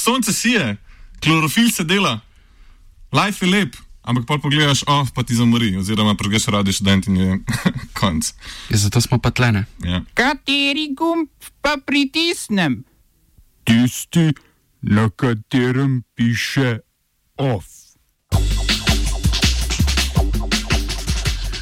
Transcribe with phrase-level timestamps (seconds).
[0.00, 0.76] sonce sije,
[1.20, 2.20] klorofil se dela,
[3.12, 3.76] life je lep.
[4.02, 7.38] Ampak pa pogledaš, oh, pa ti zamori, oziroma pregreš radi študent in je
[8.00, 8.32] konc.
[8.70, 9.66] Ja, zato smo pa tlene.
[9.84, 10.02] Ja.
[10.14, 11.28] Kateri gumb
[11.60, 12.84] pa pritisnem?
[13.64, 14.32] Tisti,
[14.82, 16.78] na katerem piše
[17.36, 17.64] OF.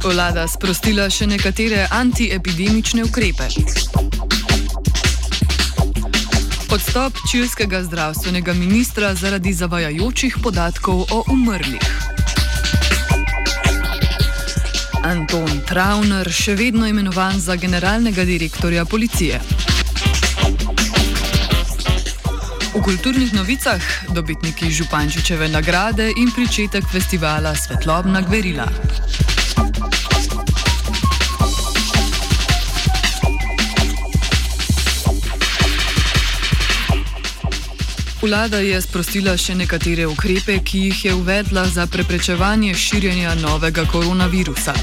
[0.00, 3.50] Vlada sprostila še nekatere antiepidemične ukrepe.
[6.72, 11.82] Odstop čilskega zdravstvenega ministra zaradi zavajajočih podatkov o umrlih.
[15.02, 19.40] Anton Travner še vedno imenovan za generalnega direktorja policije.
[22.74, 23.82] V kulturnih novicah
[24.14, 28.70] dobitniki Župančičeve nagrade in pričetek festivala Svetlobna Gverila.
[38.20, 44.74] Vlada je sprostila še nekatere ukrepe, ki jih je uvedla za preprečevanje širjenja novega koronavirusa.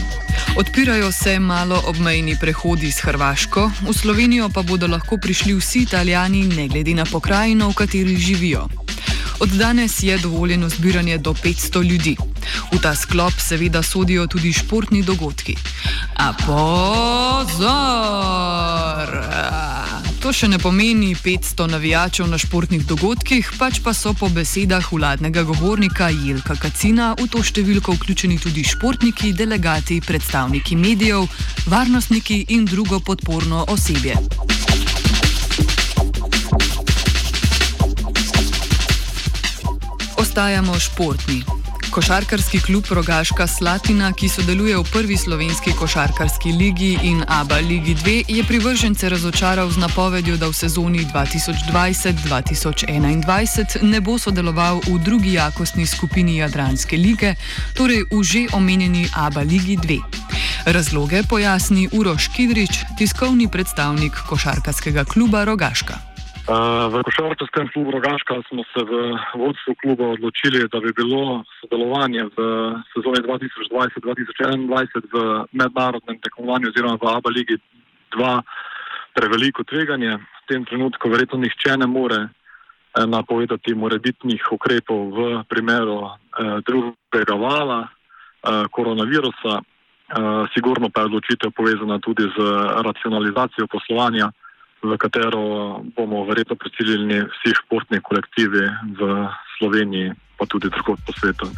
[0.58, 6.48] Odpirajo se malo obmejni prehodi s Hrvaško, v Slovenijo pa bodo lahko prišli vsi italijani,
[6.58, 8.66] ne glede na pokrajino, v kateri živijo.
[9.40, 12.18] Od danes je dovoljeno zbiranje do 500 ljudi.
[12.74, 15.54] V ta sklop seveda sodijo tudi športni dogodki.
[16.18, 17.97] A pozor!
[20.28, 25.46] To še ne pomeni 500 navijačev na športnih dogodkih, pač pa so po besedah vladnega
[25.48, 31.32] govornika Jelka Kacina v to številko vključeni tudi športniki, delegati, predstavniki medijev,
[31.72, 34.20] varnostniki in drugo podporno osebje.
[40.20, 41.57] Ostajamo športni.
[41.98, 48.24] Košarkarski klub Rogaška Slatina, ki sodeluje v prvi slovenski košarkarski ligi in ABA Ligi 2,
[48.28, 55.90] je privržence razočaral z napovedjo, da v sezoni 2020-2021 ne bo sodeloval v drugi jakostni
[55.90, 57.34] skupini Jadranske lige,
[57.74, 60.02] torej v že omenjeni ABA Ligi 2.
[60.70, 66.17] Razloge pojasni Uroš Kidrič, tiskovni predstavnik košarkarskega kluba Rogaška.
[66.48, 72.38] V košarkarskem klubu Rogaška smo se v vodstvu kluba odločili, da bi bilo sodelovanje v
[72.96, 77.58] sezoni 2020-2021 v mednarodnem tekmovanju oziroma v ABA ligi
[78.16, 78.42] 2
[79.12, 80.16] preveliko tveganje.
[80.16, 82.30] V tem trenutku verjetno nihče ne more eh,
[83.04, 85.20] napovedati morebitnih ukrepov v
[85.52, 87.92] primeru eh, drugega vala eh,
[88.72, 89.60] koronavirusa.
[89.60, 89.64] Eh,
[90.56, 92.40] sigurno pa je odločitev povezana tudi z
[92.88, 94.32] racionalizacijo poslovanja
[94.84, 98.66] v katero bomo verjetno prisiljeni vsi športni kolektivi
[99.00, 99.28] v
[99.58, 101.50] Sloveniji, pa tudi drugod po svetu.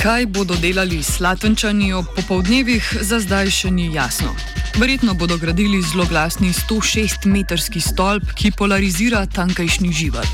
[0.00, 4.32] Kaj bodo delali slatenčani ob popovdnevih, za zdaj še ni jasno.
[4.80, 10.24] Verjetno bodo gradili zelo glasni 106-metrski stolp, ki polarizira tankajšnji žival.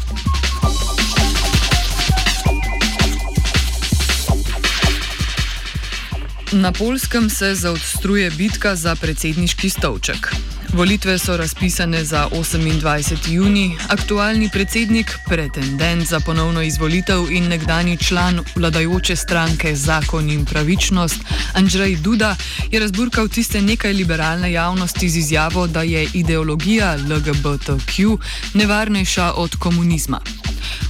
[6.52, 10.34] Na polskem se zaostruje bitka za predsedniški stolček.
[10.72, 13.30] Volitve so razpisane za 28.
[13.32, 21.20] juni, aktualni predsednik, pretendent za ponovno izvolitev in nekdani član vladajoče stranke Zakon in pravičnost,
[21.54, 22.36] Andrzej Duda,
[22.70, 28.18] je razburkal tiste nekaj liberalne javnosti z izjavo, da je ideologija LGBTQ
[28.54, 30.20] nevarnejša od komunizma.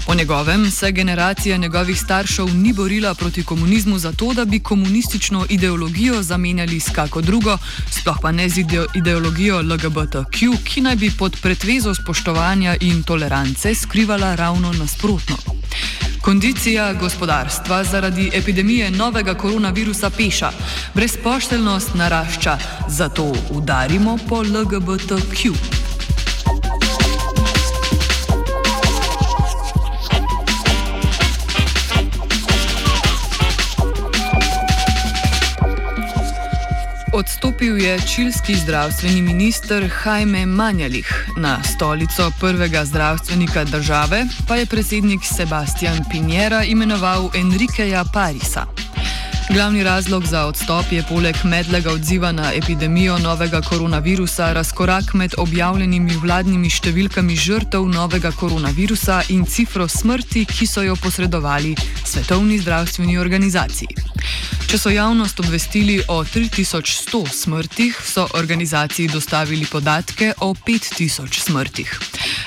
[0.06, 6.22] Po njegovem se generacija njegovih staršev ni borila proti komunizmu zato, da bi komunistično ideologijo
[6.22, 7.59] zamenjali s kako drugo,
[7.91, 8.60] sploh pa ne z
[8.94, 15.37] ideologijo LGBTQ, ki naj bi pod pretvezo spoštovanja in tolerance skrivala ravno nasprotno.
[16.26, 20.50] Kondicija gospodarstva zaradi epidemije novega koronavirusa peša,
[20.94, 22.58] brezpošteljnost narašča,
[22.88, 25.75] zato udarimo po LGBTQ.
[37.16, 41.27] Odstopil je čilski zdravstveni minister Jaime Manjalih.
[41.37, 48.67] Na stolico prvega zdravstvenika države pa je predsednik Sebastian Pinjera imenoval Enrikeja Parisa.
[49.50, 56.17] Glavni razlog za odstop je poleg medlega odziva na epidemijo novega koronavirusa razkorak med objavljenimi
[56.23, 64.15] vladnimi številkami žrtev novega koronavirusa in cifro smrti, ki so jo posredovali Svetovni zdravstveni organizaciji.
[64.67, 71.93] Če so javnost obvestili o 3100 smrtih, so organizaciji dostavili podatke o 5000 smrtih.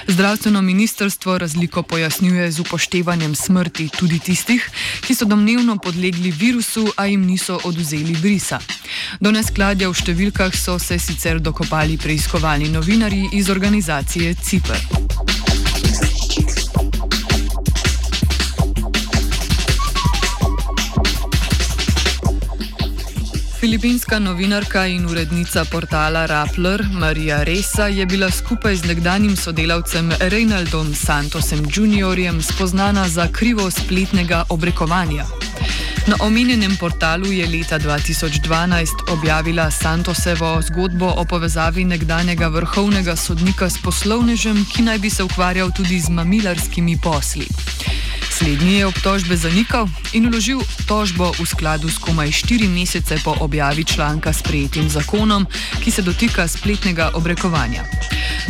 [0.08, 4.70] Zdravstveno ministrstvo razliko pojasnjuje z upoštevanjem smrti tudi tistih,
[5.08, 8.60] ki so domnevno podlegli virusu, a jim niso oduzeli brisa.
[9.20, 15.10] Do neskladja v številkah so se sicer dokopali preiskovalni novinarji iz organizacije CIPR.
[23.60, 30.94] Filipinska novinarka in urednica portala Rappler Marija Resa je bila skupaj z nekdanjim sodelavcem Reynaldom
[30.96, 32.44] Santosem Jr.
[32.44, 35.26] spoznana za krivo spletnega obrekovanja.
[36.08, 43.82] Na omenjenem portalu je leta 2012 objavila Santosevo zgodbo o povezavi nekdanjega vrhovnega sodnika s
[43.84, 47.48] poslovnežem, ki naj bi se ukvarjal tudi z mamilarskimi posli.
[48.40, 49.84] Slednji je obtožbe zanikal
[50.16, 55.44] in uložil tožbo v skladu s komaj štiri mesece po objavi članka s prejetim zakonom,
[55.84, 57.84] ki se dotika spletnega obrekovanja.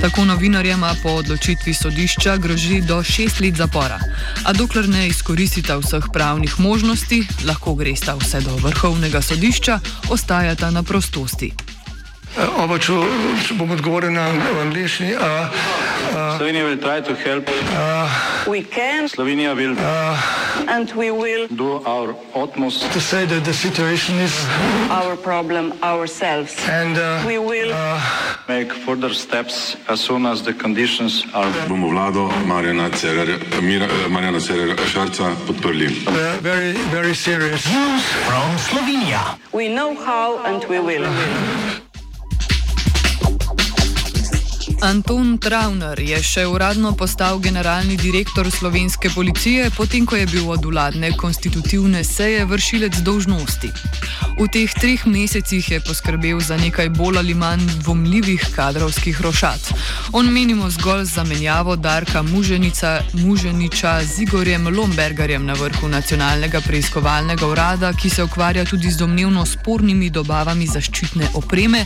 [0.01, 3.97] Tako novinarjema po odločitvi sodišča groži do šest let zapora,
[4.45, 9.79] a dokler ne izkoristita vseh pravnih možnosti, lahko gresta vse do vrhovnega sodišča,
[10.13, 11.49] ostajata na prostosti.
[12.37, 12.93] Oba, če,
[13.41, 14.29] če bom odgovoril na
[14.61, 15.17] angliški.
[16.09, 19.09] Uh, uh, Slovenija bo poskušala pomagati.
[19.09, 19.75] Slovenija bo naredila
[21.85, 24.17] naš utmost, da bo rekla, da je situacija
[24.89, 26.45] naš problem, naš sebe.
[26.73, 27.73] In bomo naredili
[28.47, 31.51] nadaljnje korake, as soon as the conditions are.
[31.67, 32.89] Bomo vlado Marjana
[34.39, 35.87] Cererera Šarca podprli.
[36.41, 37.65] Very, very serious.
[37.65, 39.37] News from Slovenia.
[39.53, 41.05] We know how and we will.
[44.81, 50.63] Anton Travner je še uradno postal generalni direktor slovenske policije, potem ko je bil od
[50.63, 53.71] vladne konstitutivne seje vršilec dolžnosti.
[54.39, 59.73] V teh treh mesecih je poskrbel za nekaj bolj ali manj dvomljivih kadrovskih rošat.
[60.15, 67.91] On menimo zgolj zamenjavo Darka Muženica, Muženiča z Igorjem Lombergarjem na vrhu nacionalnega preiskovalnega urada,
[67.91, 71.83] ki se ukvarja tudi z domnevno spornimi dobavami zaščitne opreme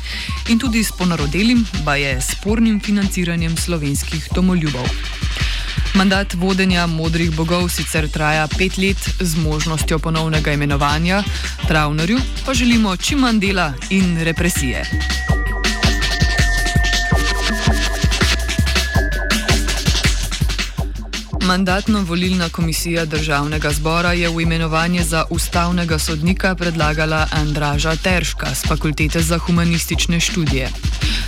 [0.54, 4.88] in tudi s ponarodelim, ba je spornim financiranjem slovenskih domoljubov.
[5.95, 11.24] Mandat vodenja modrih bogov sicer traja pet let z možnostjo ponovnega imenovanja,
[11.68, 15.32] Travnerju pa želimo čim manj dela in represije.
[21.44, 29.22] Mandatno-volilna komisija državnega zbora je v imenovanje za ustavnega sodnika predlagala Andraža Terška z fakultete
[29.22, 30.69] za humanistične študije.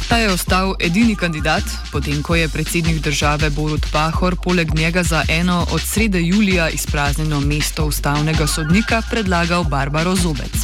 [0.09, 5.23] Ta je ostal edini kandidat, potem ko je predsednik države Borut Pahor poleg njega za
[5.27, 10.55] eno od srede julija izpraznjeno mesto ustavnega sodnika predlagal Barbaro Zobec.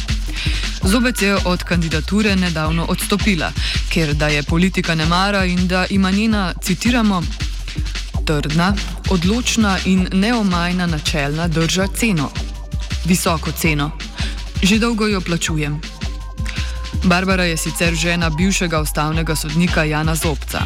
[0.82, 3.52] Zobec je od kandidature nedavno odstopila,
[3.92, 7.22] ker da je politika ne mara in da ima njena, citiramo,
[8.40, 8.74] trdna,
[9.10, 12.30] odločna in neomajna načelna drža ceno.
[13.04, 13.90] Visoko ceno.
[14.62, 15.80] Že dolgo jo plačujem.
[17.04, 20.60] Barbara je sicer žena bivšega ustavnega sodnika Jana Zobca.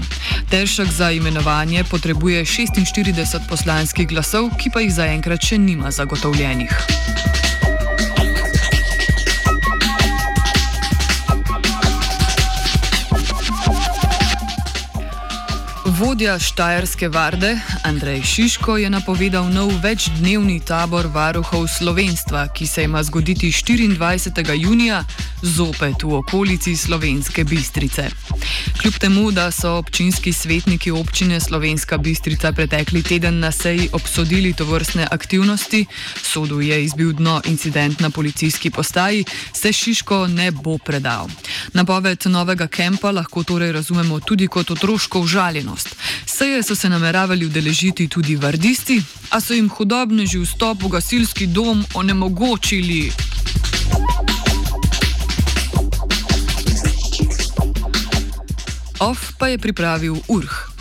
[0.50, 7.05] Teršek za imenovanje potrebuje 46 poslanskih glasov, ki pa jih zaenkrat še nima zagotovljenih.
[15.98, 23.02] Vodja Štajerske varde Andrej Šiško je napovedal nov večdnevni tabor varuhov slovenstva, ki se ima
[23.02, 24.60] zgoditi 24.
[24.60, 25.04] junija
[25.42, 28.10] zopet v okolici slovenske bistrice.
[28.80, 34.64] Kljub temu, da so občinski svetniki občine Slovenska bistrica pretekli teden na seji obsodili to
[34.64, 35.86] vrstne aktivnosti,
[36.22, 41.28] sodu je izbil dno incident na policijski postaji, se Šiško ne bo predal.
[41.72, 45.96] Napoved novega kempa lahko torej razumemo tudi kot otroško užaljenost.
[46.26, 51.84] Seje so se nameravali udeležiti tudi vardisti, a so jim hudobneži vstop v gasilski dom
[51.94, 53.25] onemogočili.
[58.96, 60.75] Off pa je pripravil Urh.